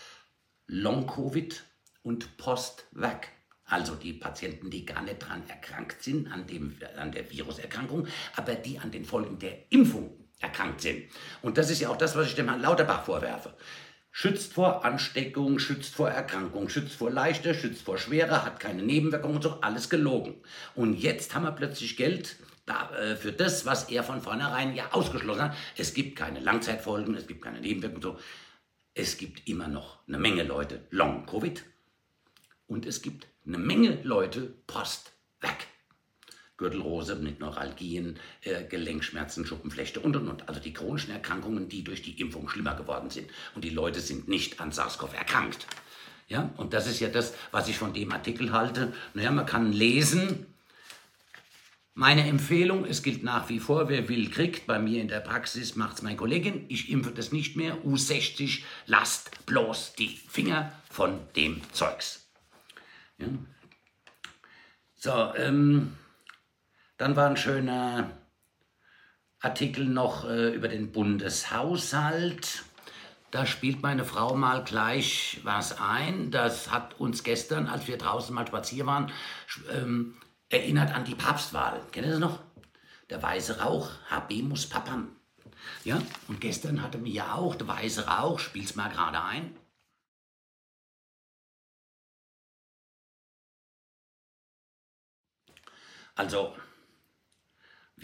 Long-Covid 0.68 1.64
und 2.04 2.36
Post-Vac. 2.36 3.30
Also 3.64 3.96
die 3.96 4.12
Patienten, 4.12 4.70
die 4.70 4.86
gar 4.86 5.02
nicht 5.02 5.22
daran 5.22 5.42
erkrankt 5.48 6.04
sind, 6.04 6.30
an, 6.30 6.46
dem, 6.46 6.76
an 6.96 7.10
der 7.10 7.28
Viruserkrankung, 7.28 8.06
aber 8.36 8.54
die 8.54 8.78
an 8.78 8.92
den 8.92 9.04
Folgen 9.04 9.40
der 9.40 9.72
Impfung 9.72 10.23
erkrankt 10.40 10.80
sind. 10.80 11.04
Und 11.42 11.58
das 11.58 11.70
ist 11.70 11.80
ja 11.80 11.88
auch 11.88 11.96
das, 11.96 12.16
was 12.16 12.28
ich 12.28 12.34
dem 12.34 12.48
Herrn 12.48 12.60
Lauterbach 12.60 13.04
vorwerfe. 13.04 13.54
Schützt 14.10 14.52
vor 14.52 14.84
Ansteckung, 14.84 15.58
schützt 15.58 15.94
vor 15.94 16.08
Erkrankung, 16.08 16.68
schützt 16.68 16.94
vor 16.94 17.10
leichter, 17.10 17.52
schützt 17.52 17.82
vor 17.82 17.98
schwerer, 17.98 18.44
hat 18.44 18.60
keine 18.60 18.82
Nebenwirkungen 18.82 19.36
und 19.36 19.42
so, 19.42 19.60
alles 19.60 19.90
gelogen. 19.90 20.36
Und 20.76 20.94
jetzt 20.94 21.34
haben 21.34 21.42
wir 21.42 21.50
plötzlich 21.50 21.96
Geld 21.96 22.36
da, 22.66 22.90
äh, 22.96 23.16
für 23.16 23.32
das, 23.32 23.66
was 23.66 23.90
er 23.90 24.04
von 24.04 24.20
vornherein 24.20 24.74
ja 24.74 24.92
ausgeschlossen 24.92 25.42
hat. 25.42 25.56
Es 25.76 25.94
gibt 25.94 26.16
keine 26.16 26.40
Langzeitfolgen, 26.40 27.14
es 27.14 27.26
gibt 27.26 27.42
keine 27.42 27.60
Nebenwirkungen 27.60 28.04
und 28.04 28.18
so. 28.18 28.18
Es 28.94 29.18
gibt 29.18 29.48
immer 29.48 29.66
noch 29.66 29.98
eine 30.06 30.18
Menge 30.18 30.44
Leute 30.44 30.86
Long-Covid 30.90 31.64
und 32.68 32.86
es 32.86 33.02
gibt 33.02 33.26
eine 33.46 33.58
Menge 33.58 33.98
Leute 34.04 34.54
Post-Weg. 34.68 35.73
Gürtelrose 36.56 37.16
mit 37.16 37.40
Neuralgien, 37.40 38.18
äh, 38.42 38.64
Gelenkschmerzen, 38.64 39.44
Schuppenflechte 39.44 40.00
und 40.00 40.16
und 40.16 40.28
und. 40.28 40.48
Also 40.48 40.60
die 40.60 40.72
chronischen 40.72 41.12
Erkrankungen, 41.12 41.68
die 41.68 41.82
durch 41.82 42.02
die 42.02 42.20
Impfung 42.20 42.48
schlimmer 42.48 42.74
geworden 42.74 43.10
sind. 43.10 43.30
Und 43.54 43.64
die 43.64 43.70
Leute 43.70 44.00
sind 44.00 44.28
nicht 44.28 44.60
an 44.60 44.70
SARS-CoV 44.70 45.14
erkrankt. 45.14 45.66
Ja, 46.28 46.50
und 46.56 46.72
das 46.72 46.86
ist 46.86 47.00
ja 47.00 47.08
das, 47.08 47.34
was 47.50 47.68
ich 47.68 47.76
von 47.76 47.92
dem 47.92 48.12
Artikel 48.12 48.52
halte. 48.52 48.92
Naja, 49.14 49.30
man 49.30 49.46
kann 49.46 49.72
lesen. 49.72 50.46
Meine 51.96 52.26
Empfehlung, 52.26 52.84
es 52.84 53.02
gilt 53.02 53.22
nach 53.22 53.48
wie 53.48 53.60
vor, 53.60 53.88
wer 53.88 54.08
will, 54.08 54.28
kriegt. 54.30 54.66
Bei 54.66 54.80
mir 54.80 55.00
in 55.00 55.08
der 55.08 55.20
Praxis 55.20 55.76
macht 55.76 55.96
es 55.96 56.02
meine 56.02 56.16
Kollegin. 56.16 56.64
Ich 56.68 56.90
impfe 56.90 57.12
das 57.12 57.30
nicht 57.30 57.56
mehr. 57.56 57.84
U60, 57.84 58.62
lasst 58.86 59.46
bloß 59.46 59.94
die 59.94 60.08
Finger 60.08 60.72
von 60.90 61.20
dem 61.36 61.60
Zeugs. 61.72 62.26
Ja. 63.18 63.26
So, 64.96 65.34
ähm, 65.36 65.92
dann 66.96 67.16
war 67.16 67.28
ein 67.28 67.36
schöner 67.36 68.10
Artikel 69.40 69.84
noch 69.86 70.24
äh, 70.24 70.54
über 70.54 70.68
den 70.68 70.92
Bundeshaushalt. 70.92 72.64
Da 73.30 73.46
spielt 73.46 73.82
meine 73.82 74.04
Frau 74.04 74.34
mal 74.36 74.62
gleich 74.62 75.40
was 75.42 75.80
ein. 75.80 76.30
Das 76.30 76.70
hat 76.70 77.00
uns 77.00 77.24
gestern, 77.24 77.66
als 77.66 77.88
wir 77.88 77.98
draußen 77.98 78.34
mal 78.34 78.46
spazieren 78.46 78.86
waren, 78.86 79.12
ähm, 79.72 80.16
erinnert 80.48 80.94
an 80.94 81.04
die 81.04 81.16
Papstwahl. 81.16 81.80
Kennt 81.90 82.06
ihr 82.06 82.12
das 82.12 82.20
noch? 82.20 82.38
Der 83.10 83.22
weiße 83.22 83.60
Rauch, 83.60 83.90
Habemus 84.08 84.66
Papam. 84.68 85.16
Ja, 85.84 86.00
und 86.28 86.40
gestern 86.40 86.82
hatte 86.82 86.98
mir 86.98 87.12
ja 87.12 87.34
auch 87.34 87.54
der 87.56 87.68
weiße 87.68 88.06
Rauch, 88.06 88.38
spiel's 88.38 88.76
mal 88.76 88.88
gerade 88.88 89.22
ein. 89.22 89.56
Also, 96.16 96.54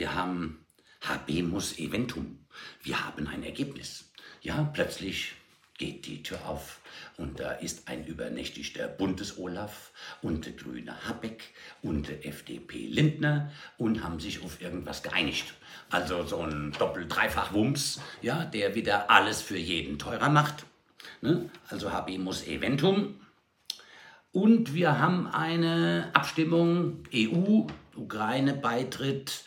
wir 0.01 0.15
haben 0.15 0.65
Habemus 1.03 1.79
Eventum. 1.79 2.39
Wir 2.83 3.05
haben 3.05 3.27
ein 3.29 3.43
Ergebnis. 3.43 4.11
Ja, 4.41 4.65
plötzlich 4.73 5.35
geht 5.77 6.07
die 6.07 6.23
Tür 6.23 6.39
auf 6.47 6.81
und 7.19 7.39
da 7.39 7.53
ist 7.53 7.87
ein 7.87 8.07
übernächtigter 8.07 8.89
Bundesolaf 8.89 9.91
und 10.23 10.47
der 10.47 10.55
grüne 10.55 11.07
Habeck 11.07 11.53
und 11.83 12.09
der 12.09 12.27
FDP 12.27 12.87
Lindner 12.87 13.53
und 13.77 14.03
haben 14.03 14.21
sich 14.21 14.43
auf 14.43 14.63
irgendwas 14.63 15.03
geeinigt. 15.03 15.53
Also 15.91 16.25
so 16.27 16.41
ein 16.41 16.73
Doppel-Dreifach-Wumms, 16.79 18.01
ja, 18.23 18.47
der 18.47 18.75
wieder 18.75 19.11
alles 19.11 19.43
für 19.43 19.59
jeden 19.59 19.99
teurer 19.99 20.31
macht. 20.31 20.65
Ne? 21.21 21.51
Also 21.69 21.93
Habemus 21.93 22.47
Eventum. 22.47 23.21
Und 24.33 24.73
wir 24.73 24.99
haben 24.99 25.27
eine 25.27 26.09
Abstimmung 26.15 27.03
EU, 27.13 27.67
Ukraine-Beitritt 27.97 29.45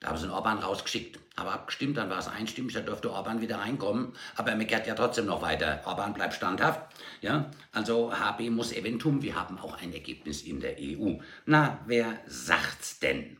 da 0.00 0.08
haben 0.08 0.16
sie 0.16 0.26
den 0.26 0.30
Orban 0.30 0.58
rausgeschickt, 0.58 1.18
aber 1.36 1.52
abgestimmt, 1.52 1.96
dann 1.96 2.10
war 2.10 2.18
es 2.18 2.28
einstimmig, 2.28 2.74
da 2.74 2.80
durfte 2.80 3.12
Orban 3.12 3.40
wieder 3.40 3.58
reinkommen, 3.58 4.14
aber 4.36 4.50
er 4.50 4.56
meckert 4.56 4.86
ja 4.86 4.94
trotzdem 4.94 5.26
noch 5.26 5.42
weiter. 5.42 5.82
Orban 5.84 6.14
bleibt 6.14 6.34
standhaft. 6.34 6.80
Ja? 7.20 7.50
Also 7.72 8.12
HB 8.12 8.50
muss 8.50 8.72
Eventum, 8.72 9.22
wir 9.22 9.34
haben 9.34 9.58
auch 9.58 9.80
ein 9.80 9.92
Ergebnis 9.92 10.42
in 10.42 10.60
der 10.60 10.76
EU. 10.78 11.18
Na, 11.46 11.80
wer 11.86 12.18
sagt's 12.26 12.98
denn? 12.98 13.36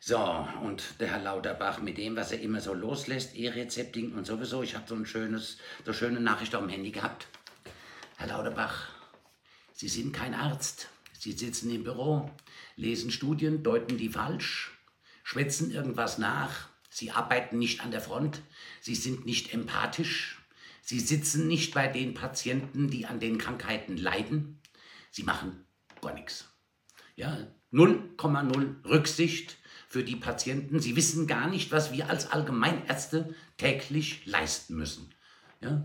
So, 0.00 0.18
und 0.62 1.00
der 1.00 1.08
Herr 1.08 1.22
Lauterbach 1.22 1.80
mit 1.80 1.96
dem, 1.96 2.14
was 2.14 2.30
er 2.30 2.40
immer 2.40 2.60
so 2.60 2.74
loslässt, 2.74 3.34
E-Rezepting 3.34 4.12
und 4.12 4.26
sowieso, 4.26 4.62
ich 4.62 4.74
habe 4.74 4.84
so 4.86 4.94
ein 4.94 5.06
schönes, 5.06 5.56
so 5.86 5.94
schöne 5.94 6.20
Nachricht 6.20 6.54
auf 6.54 6.60
dem 6.60 6.68
Handy 6.68 6.90
gehabt. 6.90 7.26
Herr 8.16 8.26
Lauterbach, 8.26 8.94
Sie 9.76 9.88
sind 9.88 10.12
kein 10.12 10.34
Arzt. 10.34 10.88
Sie 11.18 11.32
sitzen 11.32 11.74
im 11.74 11.82
Büro, 11.82 12.30
lesen 12.76 13.10
Studien, 13.10 13.62
deuten 13.62 13.98
die 13.98 14.08
falsch, 14.08 14.72
schwätzen 15.22 15.70
irgendwas 15.70 16.18
nach, 16.18 16.68
sie 16.90 17.10
arbeiten 17.10 17.58
nicht 17.58 17.80
an 17.80 17.90
der 17.90 18.00
Front, 18.00 18.42
sie 18.80 18.94
sind 18.94 19.26
nicht 19.26 19.52
empathisch, 19.52 20.38
sie 20.82 21.00
sitzen 21.00 21.46
nicht 21.48 21.74
bei 21.74 21.88
den 21.88 22.14
Patienten, 22.14 22.90
die 22.90 23.06
an 23.06 23.20
den 23.20 23.38
Krankheiten 23.38 23.96
leiden, 23.96 24.60
sie 25.10 25.22
machen 25.22 25.64
gar 26.00 26.14
nichts. 26.14 26.48
Ja, 27.16 27.46
0,0 27.72 28.84
Rücksicht 28.84 29.56
für 29.88 30.04
die 30.04 30.16
Patienten. 30.16 30.80
Sie 30.80 30.96
wissen 30.96 31.26
gar 31.26 31.48
nicht, 31.48 31.72
was 31.72 31.92
wir 31.92 32.10
als 32.10 32.30
Allgemeinärzte 32.30 33.34
täglich 33.56 34.26
leisten 34.26 34.76
müssen. 34.76 35.14
Ja? 35.60 35.84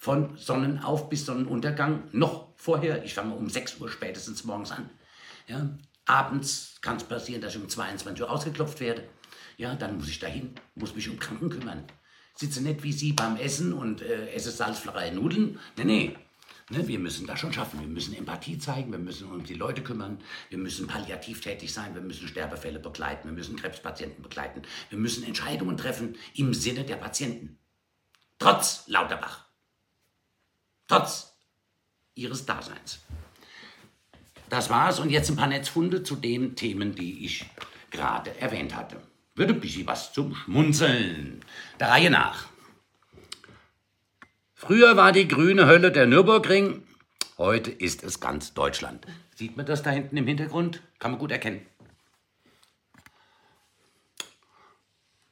von 0.00 0.34
Sonnenauf 0.38 1.10
bis 1.10 1.26
Sonnenuntergang, 1.26 2.04
noch 2.12 2.48
vorher, 2.56 3.04
ich 3.04 3.12
fange 3.12 3.34
um 3.34 3.50
6 3.50 3.80
Uhr 3.80 3.90
spätestens 3.90 4.44
morgens 4.44 4.70
an. 4.70 4.88
Ja, 5.46 5.68
abends 6.10 6.78
kann 6.80 6.96
es 6.96 7.04
passieren, 7.04 7.40
dass 7.40 7.54
ich 7.54 7.62
um 7.62 7.68
22 7.68 8.22
Uhr 8.22 8.30
ausgeklopft 8.30 8.80
werde. 8.80 9.08
Ja, 9.56 9.74
dann 9.74 9.96
muss 9.96 10.08
ich 10.08 10.18
dahin, 10.18 10.54
muss 10.74 10.94
mich 10.94 11.08
um 11.08 11.18
Kranken 11.18 11.50
kümmern. 11.50 11.84
Sitze 12.34 12.62
nicht 12.62 12.82
wie 12.82 12.92
Sie 12.92 13.12
beim 13.12 13.36
Essen 13.36 13.72
und 13.72 14.02
äh, 14.02 14.30
esse 14.32 14.50
salzfreie 14.50 15.12
Nudeln. 15.14 15.58
Nee, 15.76 15.84
nee. 15.84 16.16
Ne, 16.70 16.86
wir 16.86 16.98
müssen 16.98 17.26
das 17.26 17.40
schon 17.40 17.52
schaffen. 17.52 17.80
Wir 17.80 17.88
müssen 17.88 18.14
Empathie 18.14 18.58
zeigen, 18.58 18.92
wir 18.92 18.98
müssen 18.98 19.26
uns 19.28 19.40
um 19.40 19.44
die 19.44 19.54
Leute 19.54 19.82
kümmern, 19.82 20.18
wir 20.50 20.58
müssen 20.58 20.86
palliativ 20.86 21.40
tätig 21.40 21.72
sein, 21.72 21.94
wir 21.94 22.00
müssen 22.00 22.28
Sterbefälle 22.28 22.78
begleiten, 22.78 23.28
wir 23.28 23.34
müssen 23.34 23.56
Krebspatienten 23.56 24.22
begleiten, 24.22 24.62
wir 24.88 24.98
müssen 24.98 25.24
Entscheidungen 25.24 25.76
treffen 25.76 26.16
im 26.34 26.54
Sinne 26.54 26.84
der 26.84 26.96
Patienten. 26.96 27.58
Trotz 28.38 28.84
Lauterbach. 28.86 29.46
Trotz 30.86 31.34
ihres 32.14 32.46
Daseins. 32.46 33.00
Das 34.50 34.68
war's 34.68 34.98
und 34.98 35.10
jetzt 35.10 35.30
ein 35.30 35.36
paar 35.36 35.46
Netzfunde 35.46 36.02
zu 36.02 36.16
den 36.16 36.56
Themen, 36.56 36.96
die 36.96 37.24
ich 37.24 37.48
gerade 37.90 38.36
erwähnt 38.40 38.74
hatte. 38.74 39.00
Wird 39.36 39.50
ein 39.50 39.60
bisschen 39.60 39.86
was 39.86 40.12
zum 40.12 40.34
Schmunzeln. 40.34 41.40
Der 41.78 41.88
Reihe 41.88 42.10
nach. 42.10 42.48
Früher 44.54 44.96
war 44.96 45.12
die 45.12 45.28
grüne 45.28 45.66
Hölle 45.66 45.92
der 45.92 46.06
Nürburgring, 46.06 46.82
heute 47.38 47.70
ist 47.70 48.02
es 48.02 48.18
ganz 48.20 48.52
Deutschland. 48.52 49.06
Sieht 49.36 49.56
man 49.56 49.66
das 49.66 49.82
da 49.82 49.90
hinten 49.90 50.16
im 50.16 50.26
Hintergrund? 50.26 50.82
Kann 50.98 51.12
man 51.12 51.20
gut 51.20 51.30
erkennen. 51.30 51.64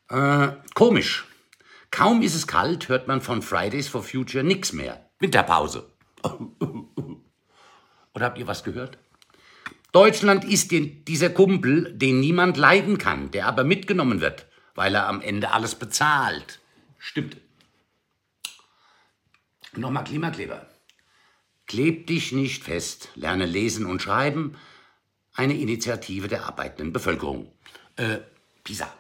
Äh, 0.09 0.53
komisch. 0.75 1.27
Kaum 1.91 2.23
ist 2.23 2.37
es 2.37 2.47
kalt, 2.47 2.89
hört 2.89 3.09
man 3.09 3.21
von 3.21 3.43
Fridays 3.43 3.89
for 3.89 4.05
Future 4.05 4.45
nichts 4.45 4.73
mehr. 4.73 5.11
Winterpause. 5.19 5.91
Oder 8.15 8.25
habt 8.25 8.39
ihr 8.39 8.47
was 8.47 8.63
gehört? 8.65 8.97
Deutschland 9.93 10.45
ist 10.45 10.71
den, 10.71 11.05
dieser 11.07 11.31
Kumpel, 11.31 11.95
den 11.95 12.21
niemand 12.21 12.57
leiden 12.57 12.99
kann, 12.99 13.31
der 13.31 13.47
aber 13.47 13.65
mitgenommen 13.65 14.21
wird, 14.21 14.47
weil 14.75 14.95
er 14.95 15.09
am 15.09 15.23
Ende 15.23 15.53
alles 15.53 15.75
bezahlt. 15.75 16.61
Stimmt. 16.99 17.39
Nochmal 19.75 20.05
Klimakleber. 20.05 20.67
Kleb 21.67 22.07
dich 22.07 22.33
nicht 22.33 22.65
fest, 22.65 23.11
lerne 23.15 23.47
lesen 23.47 23.87
und 23.87 24.03
schreiben. 24.03 24.57
Eine 25.35 25.57
Initiative 25.57 26.29
der 26.29 26.45
arbeitenden 26.45 26.93
Bevölkerung. 26.93 27.53
Äh, 27.97 28.19
PISA. 28.65 28.93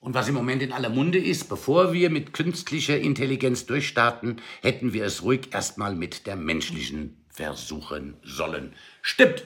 Und 0.00 0.14
was 0.14 0.28
im 0.28 0.34
Moment 0.34 0.62
in 0.62 0.72
aller 0.72 0.88
Munde 0.88 1.18
ist, 1.18 1.48
bevor 1.48 1.92
wir 1.92 2.10
mit 2.10 2.32
künstlicher 2.32 2.98
Intelligenz 2.98 3.66
durchstarten, 3.66 4.40
hätten 4.62 4.92
wir 4.92 5.04
es 5.04 5.22
ruhig 5.22 5.52
erstmal 5.52 5.94
mit 5.94 6.26
der 6.26 6.36
menschlichen 6.36 7.25
versuchen 7.36 8.16
sollen. 8.24 8.74
Stimmt! 9.02 9.44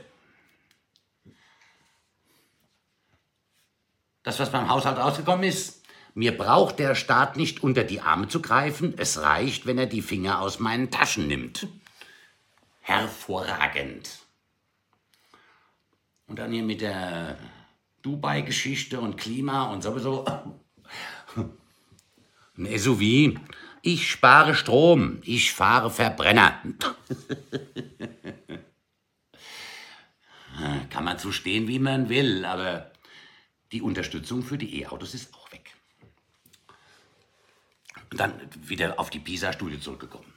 Das, 4.22 4.38
was 4.38 4.52
beim 4.52 4.68
Haushalt 4.68 4.98
rausgekommen 4.98 5.44
ist, 5.44 5.82
mir 6.14 6.36
braucht 6.36 6.78
der 6.78 6.94
Staat 6.94 7.36
nicht 7.36 7.62
unter 7.62 7.82
die 7.82 8.00
Arme 8.00 8.28
zu 8.28 8.40
greifen, 8.40 8.94
es 8.96 9.20
reicht, 9.20 9.66
wenn 9.66 9.78
er 9.78 9.86
die 9.86 10.02
Finger 10.02 10.40
aus 10.40 10.60
meinen 10.60 10.90
Taschen 10.90 11.26
nimmt. 11.26 11.66
Hervorragend. 12.80 14.20
Und 16.26 16.38
dann 16.38 16.52
hier 16.52 16.62
mit 16.62 16.80
der 16.80 17.38
Dubai-Geschichte 18.02 19.00
und 19.00 19.16
Klima 19.16 19.72
und 19.72 19.82
sowieso. 19.82 20.24
Ein 22.56 22.78
SUV. 22.78 23.34
Ich 23.82 24.10
spare 24.10 24.54
Strom, 24.54 25.20
ich 25.24 25.52
fahre 25.52 25.90
Verbrenner. 25.90 26.60
Kann 30.90 31.04
man 31.04 31.18
zu 31.18 31.32
stehen, 31.32 31.66
wie 31.68 31.78
man 31.78 32.10
will, 32.10 32.44
aber 32.44 32.90
die 33.72 33.80
Unterstützung 33.80 34.42
für 34.42 34.58
die 34.58 34.80
E-Autos 34.80 35.14
ist 35.14 35.32
auch 35.34 35.50
weg. 35.52 35.72
Und 38.10 38.20
dann 38.20 38.34
wieder 38.56 38.98
auf 38.98 39.08
die 39.08 39.20
PISA-Studie 39.20 39.80
zurückgekommen. 39.80 40.30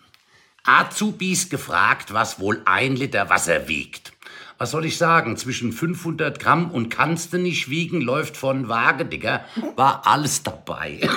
Azubis 0.63 1.50
gefragt, 1.50 2.13
was 2.13 2.39
wohl 2.39 2.62
ein 2.65 2.96
Liter 2.96 3.30
Wasser 3.30 3.67
wiegt. 3.67 4.12
Was 4.58 4.72
soll 4.72 4.86
ich 4.86 4.98
sagen? 4.98 5.38
Zwischen 5.38 5.72
500 5.74 6.39
Gramm 6.39 6.72
und 6.72 6.89
kannst 6.89 7.34
du 7.34 7.38
nicht 7.38 7.70
wiegen, 7.70 8.02
läuft 8.02 8.38
von 8.38 8.68
Waage, 8.70 9.06
Digga. 9.06 9.46
War 9.76 10.08
alles 10.08 10.44
dabei. 10.44 11.00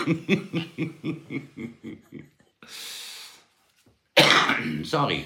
Sorry. 4.83 5.25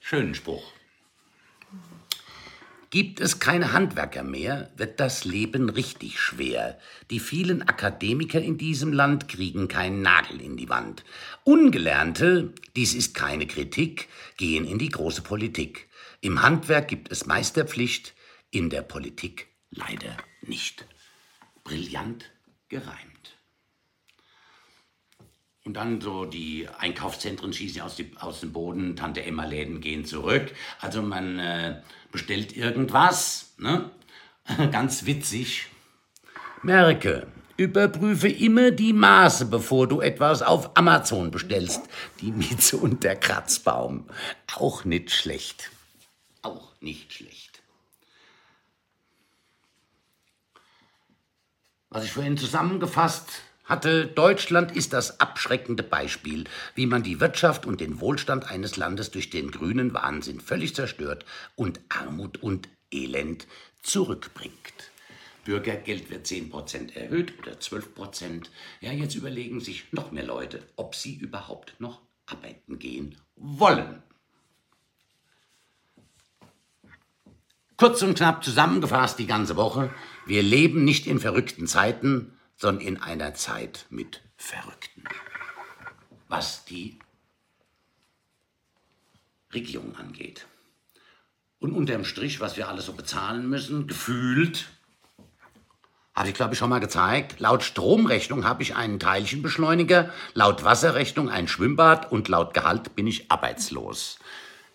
Schönen 0.00 0.34
Spruch. 0.34 0.72
Gibt 2.90 3.20
es 3.20 3.38
keine 3.38 3.74
Handwerker 3.74 4.22
mehr, 4.22 4.70
wird 4.78 4.98
das 4.98 5.26
Leben 5.26 5.68
richtig 5.68 6.18
schwer. 6.18 6.78
Die 7.10 7.20
vielen 7.20 7.60
Akademiker 7.60 8.40
in 8.40 8.56
diesem 8.56 8.94
Land 8.94 9.28
kriegen 9.28 9.68
keinen 9.68 10.00
Nagel 10.00 10.40
in 10.40 10.56
die 10.56 10.70
Wand. 10.70 11.04
Ungelernte, 11.44 12.54
dies 12.76 12.94
ist 12.94 13.12
keine 13.12 13.46
Kritik, 13.46 14.08
gehen 14.38 14.64
in 14.64 14.78
die 14.78 14.88
große 14.88 15.20
Politik. 15.20 15.87
Im 16.20 16.42
Handwerk 16.42 16.88
gibt 16.88 17.12
es 17.12 17.26
Meisterpflicht, 17.26 18.14
in 18.50 18.70
der 18.70 18.82
Politik 18.82 19.48
leider 19.70 20.16
nicht. 20.42 20.86
Brillant 21.62 22.30
gereimt. 22.68 23.36
Und 25.64 25.74
dann 25.74 26.00
so 26.00 26.24
die 26.24 26.66
Einkaufszentren 26.78 27.52
schießen 27.52 27.82
aus, 27.82 27.94
die, 27.94 28.10
aus 28.18 28.40
dem 28.40 28.52
Boden, 28.52 28.96
Tante-Emma-Läden 28.96 29.80
gehen 29.80 30.04
zurück. 30.06 30.54
Also 30.80 31.02
man 31.02 31.38
äh, 31.38 31.82
bestellt 32.10 32.56
irgendwas, 32.56 33.54
ne? 33.58 33.90
ganz 34.72 35.04
witzig. 35.04 35.66
Merke, 36.62 37.26
überprüfe 37.58 38.28
immer 38.28 38.70
die 38.70 38.94
Maße, 38.94 39.46
bevor 39.46 39.86
du 39.86 40.00
etwas 40.00 40.42
auf 40.42 40.76
Amazon 40.76 41.30
bestellst. 41.30 41.82
Die 42.22 42.32
Mieze 42.32 42.78
und 42.78 43.04
der 43.04 43.16
Kratzbaum. 43.16 44.06
Auch 44.56 44.84
nicht 44.84 45.10
schlecht. 45.10 45.70
Auch 46.48 46.72
nicht 46.80 47.12
schlecht. 47.12 47.62
Was 51.90 52.04
ich 52.04 52.12
vorhin 52.12 52.38
zusammengefasst 52.38 53.42
hatte, 53.64 54.06
Deutschland 54.06 54.74
ist 54.74 54.94
das 54.94 55.20
abschreckende 55.20 55.82
Beispiel, 55.82 56.44
wie 56.74 56.86
man 56.86 57.02
die 57.02 57.20
Wirtschaft 57.20 57.66
und 57.66 57.82
den 57.82 58.00
Wohlstand 58.00 58.50
eines 58.50 58.78
Landes 58.78 59.10
durch 59.10 59.28
den 59.28 59.50
grünen 59.50 59.92
Wahnsinn 59.92 60.40
völlig 60.40 60.74
zerstört 60.74 61.26
und 61.54 61.80
Armut 61.90 62.42
und 62.42 62.70
Elend 62.90 63.46
zurückbringt. 63.82 64.90
Bürgergeld 65.44 66.08
wird 66.08 66.26
10% 66.26 66.94
erhöht 66.94 67.38
oder 67.38 67.52
12%. 67.52 68.46
Ja, 68.80 68.92
jetzt 68.92 69.14
überlegen 69.14 69.60
sich 69.60 69.92
noch 69.92 70.12
mehr 70.12 70.24
Leute, 70.24 70.66
ob 70.76 70.94
sie 70.94 71.14
überhaupt 71.14 71.78
noch 71.78 72.00
arbeiten 72.24 72.78
gehen 72.78 73.16
wollen. 73.36 74.02
Kurz 77.78 78.02
und 78.02 78.16
knapp 78.16 78.42
zusammengefasst 78.42 79.20
die 79.20 79.28
ganze 79.28 79.54
Woche. 79.54 79.94
Wir 80.26 80.42
leben 80.42 80.82
nicht 80.82 81.06
in 81.06 81.20
verrückten 81.20 81.68
Zeiten, 81.68 82.36
sondern 82.56 82.84
in 82.84 82.96
einer 83.00 83.34
Zeit 83.34 83.86
mit 83.88 84.20
Verrückten. 84.36 85.04
Was 86.26 86.64
die 86.64 86.98
Regierung 89.54 89.94
angeht. 89.94 90.48
Und 91.60 91.72
unterm 91.72 92.04
Strich, 92.04 92.40
was 92.40 92.56
wir 92.56 92.68
alles 92.68 92.86
so 92.86 92.94
bezahlen 92.94 93.48
müssen, 93.48 93.86
gefühlt, 93.86 94.70
habe 96.16 96.30
ich 96.30 96.34
glaube 96.34 96.54
ich 96.54 96.58
schon 96.58 96.70
mal 96.70 96.80
gezeigt, 96.80 97.38
laut 97.38 97.62
Stromrechnung 97.62 98.44
habe 98.44 98.64
ich 98.64 98.74
einen 98.74 98.98
Teilchenbeschleuniger, 98.98 100.12
laut 100.34 100.64
Wasserrechnung 100.64 101.30
ein 101.30 101.46
Schwimmbad 101.46 102.10
und 102.10 102.26
laut 102.26 102.54
Gehalt 102.54 102.96
bin 102.96 103.06
ich 103.06 103.30
arbeitslos. 103.30 104.18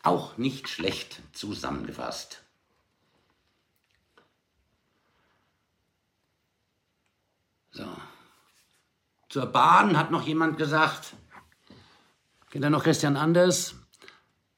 Auch 0.04 0.38
nicht 0.38 0.70
schlecht 0.70 1.22
zusammengefasst. 1.34 2.43
So. 7.74 7.86
Zur 9.30 9.48
Bahn 9.48 9.98
hat 9.98 10.12
noch 10.12 10.28
jemand 10.28 10.60
gesagt, 10.60 11.16
kennt 12.52 12.64
ihr 12.64 12.70
noch 12.70 12.84
Christian 12.84 13.18
Anders? 13.18 13.74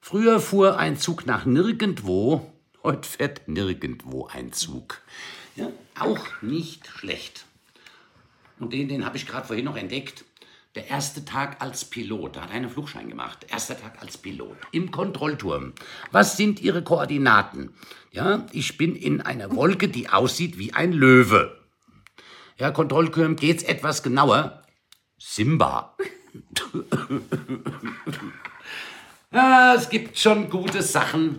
Früher 0.02 0.42
fuhr 0.42 0.78
ein 0.78 0.98
Zug 0.98 1.26
nach 1.26 1.46
nirgendwo, 1.46 2.52
heute 2.84 3.08
fährt 3.08 3.48
nirgendwo 3.48 4.28
ein 4.28 4.52
Zug. 4.52 5.02
Ja, 5.56 5.70
auch 5.98 6.26
nicht 6.42 6.88
schlecht. 6.88 7.46
Und 8.60 8.74
den, 8.74 8.90
den 8.90 9.06
habe 9.06 9.16
ich 9.16 9.28
gerade 9.28 9.48
vorhin 9.48 9.66
noch 9.66 9.78
entdeckt. 9.78 10.26
Der 10.76 10.90
erste 10.90 11.24
Tag 11.24 11.62
als 11.62 11.86
Pilot, 11.86 12.36
da 12.36 12.42
hat 12.42 12.52
einen 12.52 12.70
Flugschein 12.70 13.08
gemacht. 13.08 13.46
Erster 13.50 13.80
Tag 13.80 14.02
als 14.02 14.18
Pilot 14.18 14.58
im 14.74 14.92
Kontrollturm. 14.92 15.72
Was 16.12 16.36
sind 16.36 16.60
Ihre 16.62 16.84
Koordinaten? 16.84 17.74
Ja, 18.12 18.46
ich 18.52 18.78
bin 18.78 18.94
in 18.94 19.22
einer 19.22 19.56
Wolke, 19.56 19.88
die 19.88 20.10
aussieht 20.10 20.58
wie 20.58 20.74
ein 20.74 20.92
Löwe. 20.92 21.65
Ja, 22.58 22.72
Kontrollkürm 22.72 23.36
geht's 23.36 23.64
etwas 23.64 24.02
genauer. 24.02 24.62
Simba. 25.18 25.98
ja, 29.32 29.76
es 29.76 29.90
gibt 29.90 30.18
schon 30.18 30.50
gute 30.50 30.82
Sachen. 30.82 31.38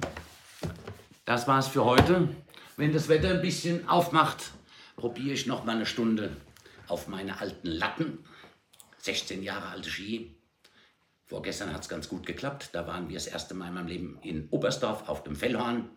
Das 1.25 1.49
war's 1.49 1.69
für 1.69 1.87
heute. 1.87 2.29
Wenn 2.77 2.93
das 2.93 3.09
Wetter 3.09 3.31
ein 3.31 3.41
bisschen 3.41 3.89
aufmacht, 3.89 4.51
probiere 4.97 5.33
ich 5.33 5.47
noch 5.47 5.65
mal 5.65 5.77
eine 5.77 5.87
Stunde 5.87 6.37
auf 6.87 7.09
meine 7.09 7.41
alten 7.41 7.69
Latten. 7.69 8.19
16 8.99 9.43
Jahre 9.43 9.69
alte 9.69 9.89
Ski. 9.89 10.37
Vorgestern 11.25 11.73
hat 11.73 11.81
es 11.81 11.89
ganz 11.89 12.11
gut 12.11 12.27
geklappt. 12.27 12.71
Da 12.73 12.87
waren 12.87 13.09
wir 13.09 13.15
das 13.15 13.27
erste 13.27 13.55
Mal 13.55 13.69
in 13.69 13.75
meinem 13.75 13.87
Leben 13.87 14.19
in 14.23 14.49
Oberstdorf 14.51 15.09
auf 15.09 15.25
dem 15.25 15.35
Fellhorn. 15.35 15.89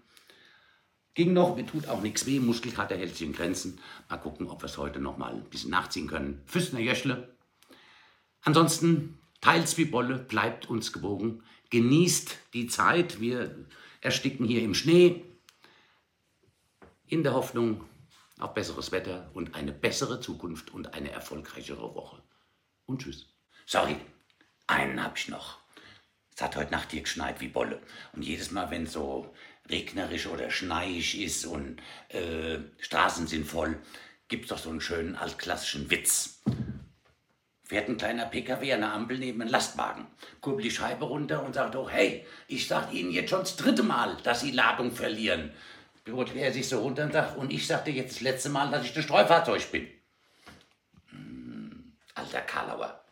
Ging 1.20 1.34
noch, 1.34 1.58
mir 1.58 1.66
tut 1.66 1.90
auch 1.90 2.02
nichts 2.02 2.26
weh, 2.28 2.40
Muskelkater 2.40 2.96
hält 2.96 3.18
sich 3.18 3.28
in 3.28 3.34
Grenzen. 3.34 3.82
Mal 4.08 4.16
gucken, 4.16 4.48
ob 4.48 4.62
wir 4.62 4.68
es 4.68 4.78
heute 4.78 5.02
noch 5.02 5.18
mal 5.18 5.34
ein 5.34 5.50
bisschen 5.50 5.70
nachziehen 5.70 6.08
können. 6.08 6.42
Füßner 6.46 6.80
Jöschle. 6.80 7.36
Ansonsten, 8.40 9.20
teils 9.42 9.78
wie 9.78 9.84
Bolle, 9.84 10.18
bleibt 10.18 10.70
uns 10.70 10.94
gewogen. 10.94 11.44
Genießt 11.72 12.38
die 12.54 12.68
Zeit. 12.68 13.20
Wir 13.20 13.66
ersticken 14.00 14.46
hier 14.46 14.62
im 14.62 14.74
Schnee. 14.74 15.26
In 17.06 17.24
der 17.24 17.34
Hoffnung 17.34 17.84
auf 18.40 18.54
besseres 18.54 18.94
Wetter 18.94 19.30
und 19.34 19.56
eine 19.56 19.74
bessere 19.74 20.22
Zukunft 20.22 20.72
und 20.74 20.94
eine 20.94 21.12
erfolgreichere 21.12 21.96
Woche. 21.96 22.24
Und 22.86 23.02
tschüss. 23.02 23.28
Sorry, 23.66 23.98
einen 24.68 25.04
hab 25.04 25.18
ich 25.18 25.28
noch. 25.28 25.60
Es 26.34 26.42
hat 26.42 26.56
heute 26.56 26.72
Nacht 26.72 26.92
hier 26.92 27.02
geschneit 27.02 27.42
wie 27.42 27.50
Bolle. 27.50 27.82
Und 28.14 28.24
jedes 28.24 28.52
Mal, 28.52 28.72
wenn 28.72 28.88
so 28.88 29.36
regnerisch 29.70 30.28
oder 30.28 30.50
schneiig 30.50 31.16
ist 31.16 31.46
und 31.46 31.82
äh, 32.10 32.60
Straßen 32.80 33.28
sind 33.28 33.46
voll, 33.46 33.78
gibt's 34.28 34.50
doch 34.50 34.58
so 34.58 34.70
einen 34.70 34.82
schönen 34.82 35.16
altklassischen 35.16 35.90
Witz. 35.90 36.42
Fährt 37.64 37.88
ein 37.88 37.98
kleiner 37.98 38.26
PKW 38.26 38.74
an 38.74 38.82
der 38.82 38.94
Ampel 38.94 39.20
neben 39.20 39.42
einem 39.42 39.52
Lastwagen, 39.52 40.08
kurbelt 40.42 40.66
die 40.66 40.72
Scheibe 40.72 41.06
runter 41.06 41.44
und 41.44 41.54
sagt 41.54 41.76
auch, 41.76 41.92
hey, 41.92 42.26
ich 42.48 42.68
sag 42.68 42.92
Ihnen 42.92 43.12
jetzt 43.12 43.30
schon 43.30 43.42
das 43.42 43.58
dritte 43.58 43.84
Mal, 43.84 44.18
dass 44.24 44.42
Sie 44.42 44.52
Ladung 44.52 44.92
verlieren. 44.92 45.52
Beurteilt 46.04 46.38
er 46.38 46.52
sich 46.52 46.68
so 46.68 46.80
runter 46.80 47.04
und 47.04 47.14
sagt, 47.14 47.38
und 47.38 47.54
ich 47.54 47.68
sagte 47.68 47.92
jetzt 47.92 48.16
das 48.16 48.22
letzte 48.22 48.50
Mal, 48.50 48.72
dass 48.72 48.86
ich 48.86 48.96
ein 48.96 49.04
Streufahrzeug 49.04 49.72
bin. 49.72 49.88
Hm, 51.12 51.94
alter 52.16 52.42
Karlauer. 52.42 53.04